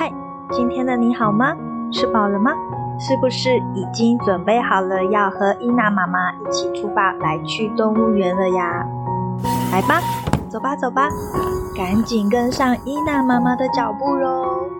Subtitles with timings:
[0.00, 0.10] 嗨，
[0.50, 1.54] 今天的你好吗？
[1.92, 2.52] 吃饱了吗？
[2.98, 8.82] 是不是已经准备好了要和伊娜妈妈一起出发来去动物园了呀？
[9.70, 10.00] 来吧，
[10.48, 11.10] 走吧走吧，
[11.76, 14.70] 赶紧跟上伊娜妈妈的脚步喽！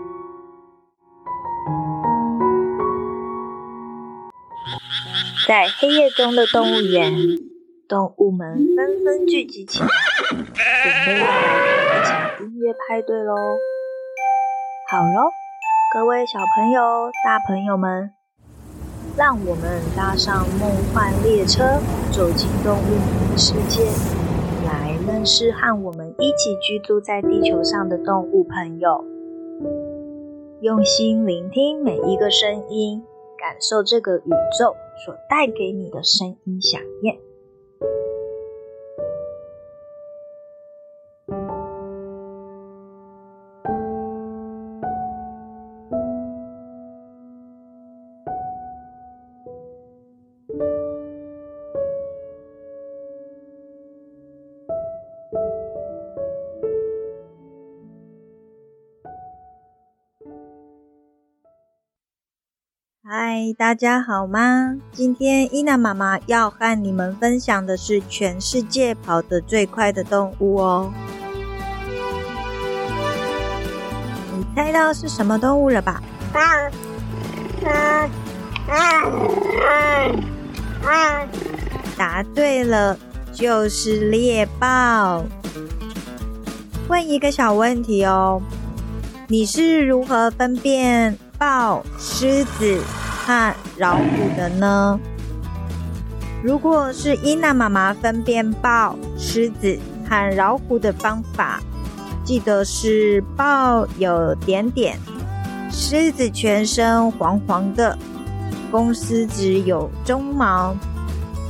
[5.46, 7.12] 在黑夜中的动物园，
[7.86, 9.88] 动物们纷纷聚集起来，
[10.30, 13.34] 准备要来一场音乐派对喽！
[14.90, 15.30] 好喽，
[15.94, 18.10] 各位小朋友、大朋友们，
[19.16, 21.78] 让我们搭上梦幻列车，
[22.10, 23.84] 走进动物世界，
[24.66, 29.04] 来认识和我们一起居住在地球上的动物朋友。
[30.60, 33.04] 用心聆听每一个声音，
[33.38, 37.16] 感受这个宇宙所带给你的声音响应。
[63.70, 64.74] 大家好吗？
[64.90, 70.92] 今天伊娜妈妈要和你们分享的是全世界跑得最快的动物哦。
[74.36, 76.02] 你猜到是什么动物了吧？
[81.96, 82.98] 答对了，
[83.32, 85.24] 就是猎豹。
[86.88, 88.42] 问一个小问题哦，
[89.28, 92.80] 你是如何分辨豹、狮子
[93.30, 94.02] 和老虎
[94.36, 94.98] 的呢？
[96.42, 99.78] 如果是伊娜妈妈分辨豹、狮子
[100.08, 101.60] 和老虎的方法，
[102.24, 104.98] 记得是豹有点点，
[105.70, 107.96] 狮子全身黄黄的，
[108.68, 110.74] 公狮子有鬃毛，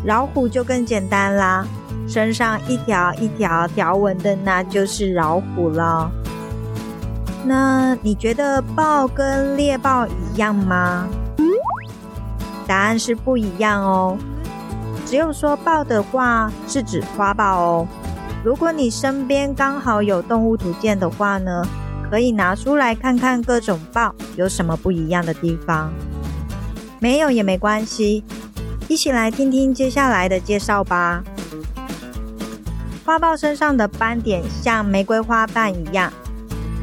[0.05, 1.67] 老虎就更简单啦，
[2.07, 6.11] 身上一条一条条纹的，那就是老虎了。
[7.47, 11.09] 那你觉得豹跟猎豹一样吗？
[12.67, 14.17] 答案是不一样哦。
[15.07, 17.89] 只有说豹的话，是指花豹哦。
[18.45, 21.63] 如果你身边刚好有动物图鉴的话呢，
[22.11, 25.93] 可以拿出来看看各种豹有什么不一样的地方。
[27.01, 28.25] 没有也没关系，
[28.89, 31.23] 一起来听听接下来的介绍吧。
[33.05, 36.13] 花豹身上的斑点像玫瑰花瓣一样，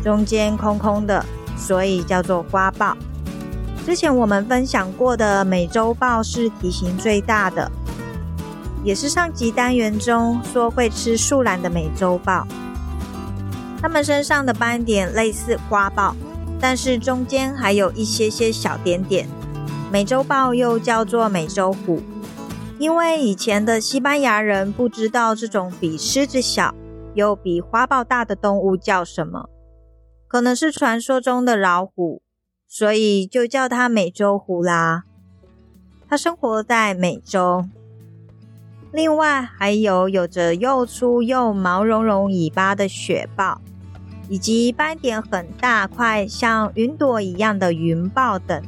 [0.03, 1.23] 中间空空的，
[1.56, 2.97] 所以叫做花豹。
[3.87, 7.71] 之前我们分享过的美洲豹是体型最大的，
[8.83, 12.45] 也是上集单元中说会吃树懒的美洲豹。
[13.81, 16.13] 它们身上的斑点类似花豹，
[16.59, 19.25] 但是中间还有一些些小点点。
[19.89, 22.01] 美洲豹又叫做美洲虎，
[22.77, 26.75] 因为以前的西班牙人不知道这种比狮子小
[27.13, 29.47] 又比花豹大的动物叫什么，
[30.27, 32.21] 可能是传说中的老虎。
[32.67, 35.05] 所以就叫它美洲虎啦。
[36.09, 37.66] 它生活在美洲。
[38.94, 43.59] 另外还有有着又粗又毛茸茸尾巴的雪豹，
[44.29, 48.63] 以及斑点很大块像云朵一样的云豹等，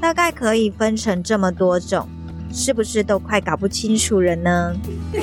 [0.00, 2.08] 大概可以分成这么多种，
[2.50, 4.74] 是不是都快搞不清楚了呢？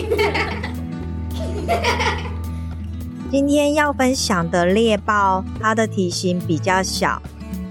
[3.32, 7.20] 今天要分享的猎豹，它的体型比较小。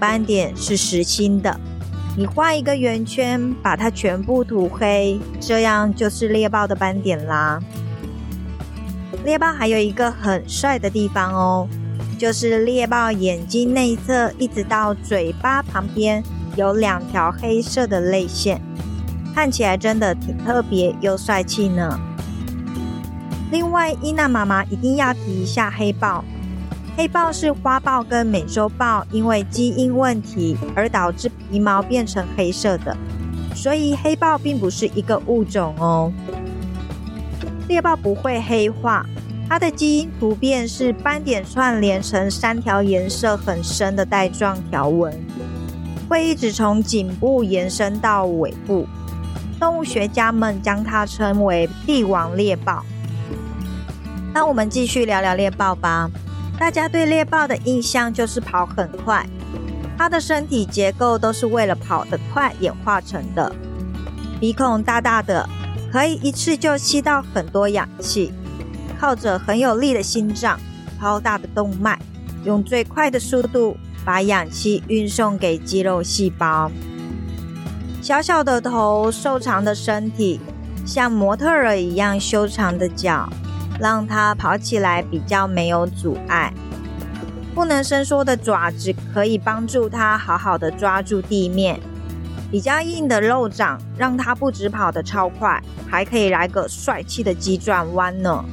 [0.07, 1.59] 斑点是实心的，
[2.15, 7.59] 你画一个圆圈，把它全部涂黑，这样就是猎豹的斑点啦。
[9.23, 11.67] 猎豹还有一个很帅的地方哦，
[12.19, 16.23] 就是猎豹眼睛内侧一直到嘴巴旁边
[16.55, 18.61] 有两条黑色的泪线，
[19.33, 21.99] 看起来真的挺特别又帅气呢。
[23.49, 26.23] 另外，伊娜妈妈一定要提一下黑豹。
[26.97, 32.95] 黑豹是花豹跟美洲豹因为基因问题而导致皮毛变成黑色的，
[33.53, 36.11] 所以黑豹并不是一个物种哦。
[37.67, 39.05] 猎豹不会黑化，
[39.49, 45.13] 它的基因突变是斑点串联成三条颜色很深的带状条纹，
[46.07, 48.87] 会一直从颈部延伸到尾部。
[49.59, 52.85] 动物学家们将它称为“帝王猎豹”。
[54.33, 56.09] 那我们继续聊聊猎豹吧。
[56.57, 59.27] 大家对猎豹的印象就是跑很快，
[59.97, 63.53] 它的身体结构都是为了跑得快演化成的。
[64.39, 65.47] 鼻孔大大的，
[65.91, 68.33] 可以一次就吸到很多氧气，
[68.99, 70.57] 靠着很有力的心脏、
[70.99, 71.99] 超大的动脉，
[72.45, 73.75] 用最快的速度
[74.05, 76.71] 把氧气运送给肌肉细胞。
[78.01, 80.39] 小小的头，瘦长的身体，
[80.85, 83.29] 像模特儿一样修长的脚，
[83.79, 86.53] 让它跑起来比较没有阻碍。
[87.53, 91.79] 不能伸缩的爪子可以帮助它好好的抓住地面。
[92.51, 98.45] 比较硬的肉掌让它不止跑得超快，还可以来个帅气的急转弯呢。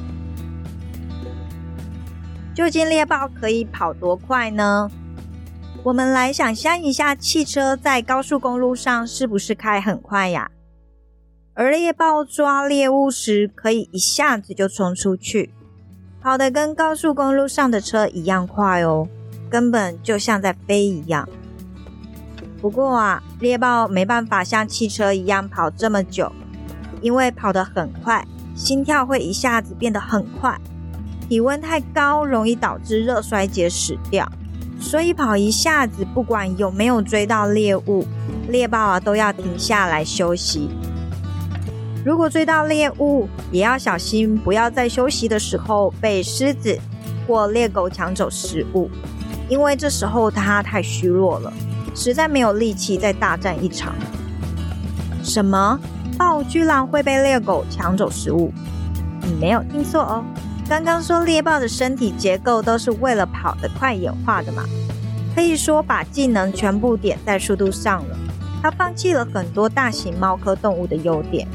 [2.53, 4.89] 究竟猎豹可以跑多快呢？
[5.83, 10.49] 我们来想象一下，汽车在高速公路上是不是开很快呀？
[11.55, 15.53] 而猎豹抓猎物时，可以一下子就冲出去，
[16.19, 19.07] 跑得跟高速公路上的车一样快哦，
[19.51, 21.29] 根本就像在飞一样。
[22.59, 26.31] 不过啊，猎豹没办法像汽车一样跑这么久，
[27.01, 30.59] 因为跑得很快，心跳会一下子变得很快，
[31.29, 34.27] 体温太高容易导致热衰竭死掉。
[34.79, 38.07] 所以跑一下子，不管有没有追到猎物，
[38.49, 40.67] 猎豹啊都要停下来休息。
[42.05, 46.77] 如果追到猎物，也要小心，不要在休息的时候被狮子
[47.25, 48.89] 或猎狗抢走食物，
[49.47, 51.53] 因为这时候它太虚弱了，
[51.95, 53.95] 实在没有力气再大战一场。
[55.23, 55.79] 什么？
[56.17, 58.51] 豹居然会被猎狗抢走食物？
[59.21, 60.25] 你没有听错哦。
[60.67, 64.65] 刚刚说猎豹的身体结构都是为了跑得快演化的嘛，
[65.33, 68.17] 可以说把技能全部点在速度上了。
[68.61, 71.47] 它放弃了很多大型猫科动物的优点，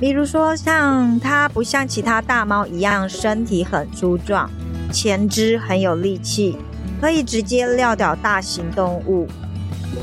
[0.00, 4.48] 比如说像它不像其他大猫一样身体很粗壮，
[4.92, 6.56] 前肢很有力气，
[7.00, 9.26] 可以直接撂倒大型动物。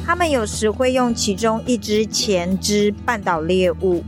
[0.06, 4.04] 它们有时会用其中一只前肢绊倒猎物，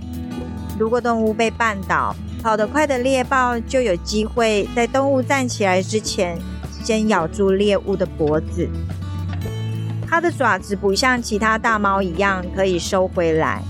[0.78, 2.16] 如果动物被绊倒。
[2.44, 6.38] 跑得快的猎豹就有机会在动物站起来之前，
[6.83, 8.69] 先咬住猎物的脖子。
[10.07, 13.62] 它的爪子不像其他大猫一样可以收回来，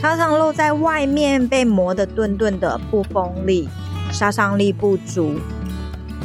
[0.00, 3.68] 常常露在外面，被磨得钝钝的，不锋利，
[4.12, 5.34] 杀伤力不足。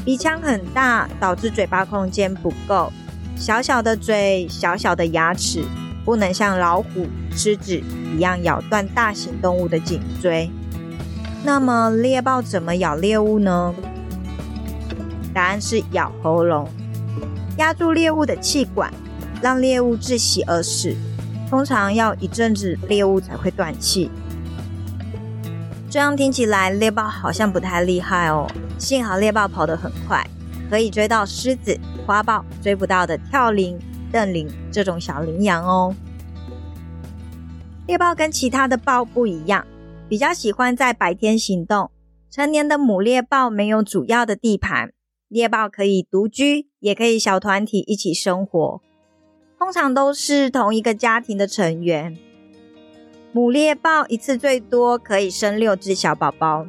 [0.06, 2.94] 鼻腔很大，导致嘴巴空间不够。
[3.36, 5.64] 小小的嘴，小小的牙齿，
[6.06, 7.82] 不能像老虎、狮子
[8.16, 10.52] 一样咬断大型动物的颈椎。
[11.44, 13.74] 那么猎豹怎么咬猎物呢？
[15.34, 16.70] 答案是咬喉咙，
[17.58, 18.94] 压住猎物的气管，
[19.42, 20.96] 让猎物窒息而死。
[21.54, 24.10] 通常要一阵子猎物才会断气。
[25.88, 28.50] 这样听起来猎豹好像不太厉害哦。
[28.80, 30.28] 幸好猎豹跑得很快，
[30.68, 33.78] 可以追到狮子、花豹追不到的跳羚、
[34.12, 35.96] 瞪羚这种小羚羊哦。
[37.86, 39.64] 猎豹跟其他的豹不一样。
[40.10, 41.92] 比较喜欢在白天行动。
[42.32, 44.92] 成年的母猎豹没有主要的地盘，
[45.28, 48.82] 猎豹可以独居，也可以小团体一起生活。
[49.64, 52.18] 通常都是同一个家庭的成员。
[53.32, 56.68] 母猎豹一次最多可以生六只小宝宝。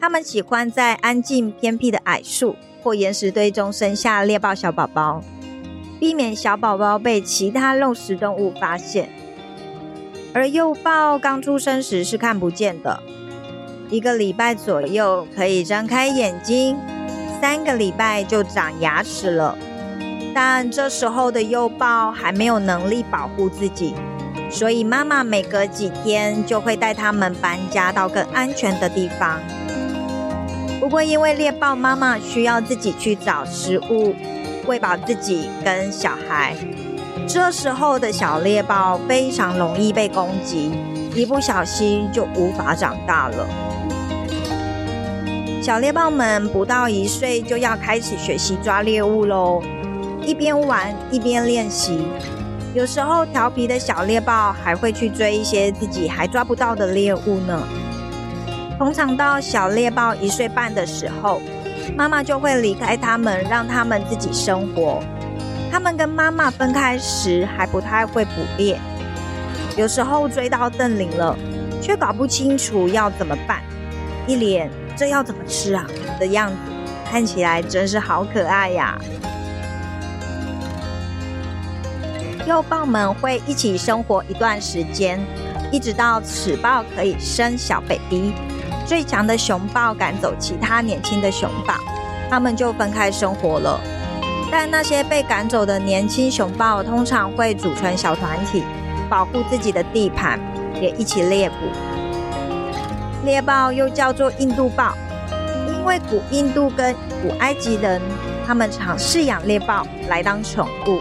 [0.00, 5.22] 它们喜欢在安静偏僻的矮树或岩石堆中生下猎豹小宝宝，
[6.00, 9.08] 避免小宝宝被其他肉食动物发现。
[10.34, 13.00] 而幼豹刚出生时是看不见的，
[13.88, 16.76] 一个礼拜左右可以睁开眼睛，
[17.40, 19.56] 三个礼拜就长牙齿了。
[20.34, 23.94] 但这时候的幼豹还没有能力保护自己，
[24.50, 29.38] 所以妈妈每隔几天就会带它们搬家到更安全的地方。
[30.80, 34.14] 不过，因为猎豹妈妈需要自己去找食物，
[34.66, 36.56] 喂饱自己跟小孩。
[37.26, 40.72] 这时候的小猎豹非常容易被攻击，
[41.14, 43.46] 一不小心就无法长大了。
[45.62, 49.62] 小猎豹们不到一岁就要开始学习抓猎物喽，
[50.24, 52.06] 一边玩一边练习。
[52.74, 57.62] 有时候调皮的小猎豹还会去追一些自己还抓不到的猎物呢。
[58.78, 61.40] 通常到小猎豹一岁半的时候，
[61.96, 65.02] 妈妈就会离开它们，让它们自己生活。
[65.70, 68.78] 他们跟妈妈分开时还不太会捕猎，
[69.76, 71.36] 有时候追到邓羚了，
[71.80, 73.62] 却搞不清楚要怎么办，
[74.26, 75.86] 一脸这要怎么吃啊
[76.18, 76.56] 的样子，
[77.10, 78.98] 看起来真是好可爱呀。
[82.44, 85.20] 幼豹们会一起生活一段时间，
[85.70, 88.32] 一直到雌豹可以生小 baby，
[88.84, 91.74] 最强的雄豹赶走其他年轻的雄豹，
[92.28, 93.80] 他们就分开生活了。
[94.50, 98.64] 但那些被赶走的年轻雄豹通常会组成小团体，
[99.08, 100.40] 保护自己的地盘，
[100.80, 101.54] 也一起猎捕。
[103.24, 104.94] 猎豹又叫做印度豹，
[105.68, 108.02] 因为古印度跟古埃及人
[108.44, 110.98] 他们常饲养猎豹来当宠物。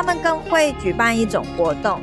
[0.00, 2.00] 他们更会举办一种活动，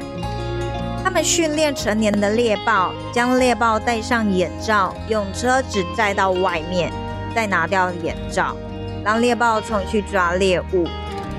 [1.03, 6.91] 他们训练成年的猎豹，将猎豹戴上眼罩，用车子载到外面，
[7.33, 8.55] 再拿掉眼罩，
[9.03, 10.87] 让猎豹冲去抓猎物。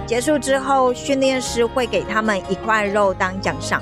[0.04, 3.80] 结束之后，训练师会给他们一块肉当奖赏。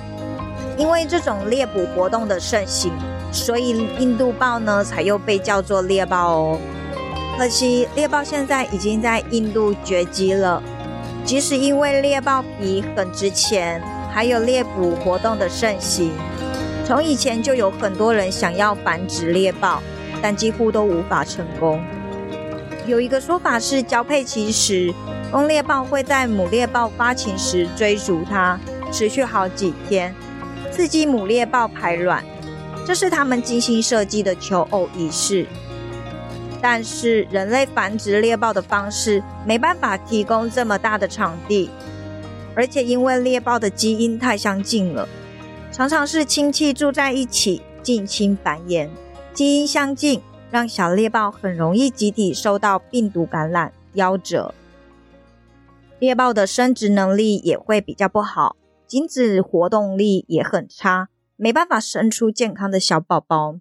[0.77, 2.93] 因为这种猎捕活动的盛行，
[3.33, 6.59] 所以印度豹呢才又被叫做猎豹哦。
[7.39, 10.63] 可惜猎豹现在已经在印度绝迹了。
[11.27, 13.83] 即使因为猎豹皮很值钱，
[14.15, 16.13] 还有猎捕活动的盛行，
[16.87, 19.83] 从以前就有很多人想要繁殖猎豹，
[20.23, 21.83] 但几乎都无法成功。
[22.87, 24.95] 有一个说法是，交配期时，
[25.33, 28.61] 公猎豹会在母猎豹发情时追逐它，
[28.93, 30.15] 持续好几天，
[30.71, 32.25] 刺激母猎豹排卵，
[32.87, 35.45] 这是他们精心设计的求偶仪式。
[36.69, 41.71] 但是人类繁殖猎豹的方式没办法提供这么大的场地，
[42.57, 45.09] 而且因为猎豹的基因太相近了，
[45.71, 48.89] 常常是亲戚住在一起近亲繁衍，
[49.33, 50.21] 基因相近
[50.51, 54.53] 让小猎豹很容易集体受到病毒感染夭折，
[56.01, 58.57] 猎豹的生殖能力也会比较不好，
[58.89, 63.61] 精子活动力也很差，没办法生出健康的小宝宝。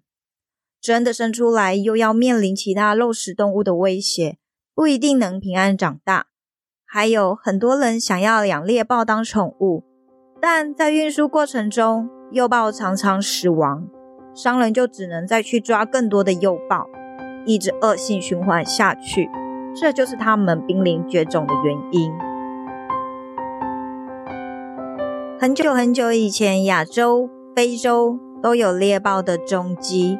[0.80, 4.38] 真的生出来，又要面临其他肉食动物的威胁，
[4.74, 6.26] 不一定能平安长大。
[6.84, 9.82] 还有很多人想要养猎豹当宠物，
[10.40, 13.88] 但在运输过程中，幼豹常常死亡，
[14.32, 16.86] 商人就只能再去抓更多的幼豹，
[17.44, 19.28] 一直恶性循环下去。
[19.74, 22.10] 这就是他们濒临绝种的原因。
[25.38, 30.18] 很久很久以前，亚洲、非洲都有猎豹的踪迹。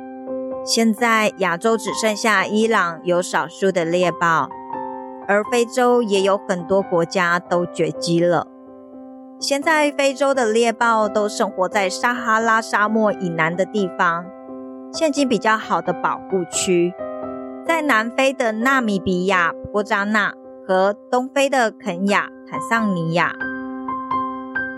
[0.67, 4.49] 现在亚洲只剩下伊朗有少数的猎豹，
[5.29, 8.49] 而非洲也有很多国家都绝迹了。
[9.39, 14.27] 现在非洲的猎豹都生活在撒哈拉沙漠以南的地方，
[14.93, 16.93] 现今比较好的保护区
[17.65, 20.33] 在南非的纳米比亚、波扎纳
[20.67, 23.33] 和东非的肯亚、坦桑尼亚。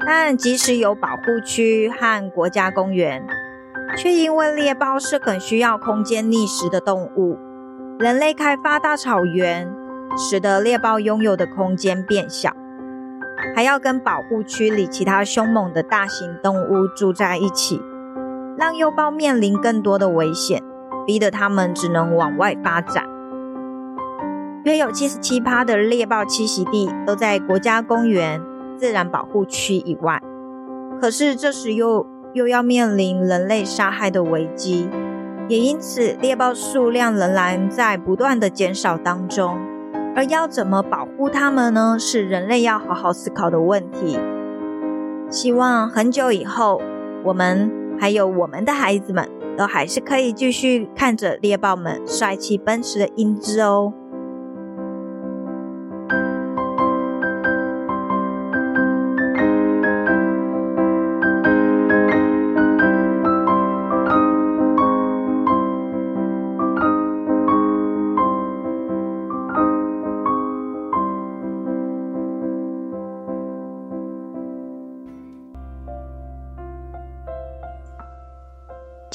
[0.04, 3.26] 但即使有保护区和国家公园，
[3.99, 7.37] 却因为猎豹是很需要空间觅食的动物，
[7.99, 9.69] 人类开发大草原，
[10.17, 12.52] 使得猎豹拥有的空间变小，
[13.57, 17.83] 还要跟保护区里其他凶猛的大型动物住在一起，
[18.57, 20.62] 让幼豹面临更多的危险，
[21.05, 23.05] 逼得它们只能往外发展。
[24.64, 28.40] 约有七十七趴的猎豹栖息地都在国家公园、
[28.76, 30.23] 自然保护区以外，
[31.00, 34.88] 可是这时又又要面临人类杀害的危机，
[35.49, 39.58] 也因此猎豹数量仍然在不断的减少当中。
[40.14, 41.97] 而要怎么保护它们呢？
[41.99, 44.18] 是人类要好好思考的问题。
[45.30, 46.82] 希望很久以后，
[47.25, 47.70] 我们
[48.00, 53.92] 还有我们的孩子们都还是可以继续看着猎豹们帅气奔驰的英姿哦。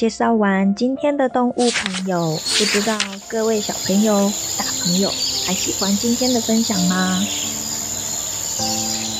[0.04, 2.94] 介绍完今天的动物朋友，不知道
[3.26, 5.08] 各位小朋友、大朋友
[5.46, 7.24] 还喜欢今天的分享吗？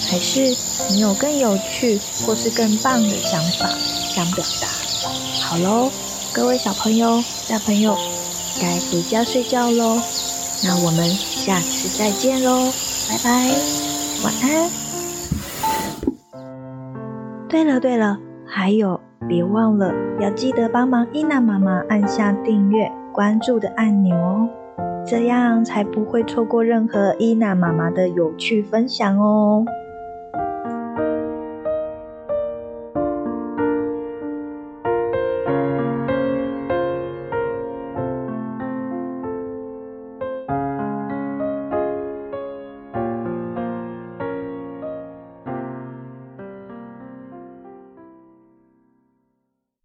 [0.07, 0.55] 还是
[0.91, 3.67] 你有更有趣或是更棒的想法
[4.15, 4.69] 想表达？
[5.41, 5.91] 好喽，
[6.35, 7.97] 各位小朋友、大朋友，
[8.61, 9.99] 该回家睡觉喽。
[10.63, 12.71] 那我们下次再见喽，
[13.09, 13.55] 拜拜，
[14.23, 14.71] 晚安。
[17.49, 18.19] 对了对了，
[18.57, 19.01] 还有。
[19.27, 24.49] 别忘了要记得帮忙伊娜妈妈按下订阅、关注的按钮哦，
[25.05, 29.65] 这样才不会错过任何伊娜妈妈的有趣分享哦。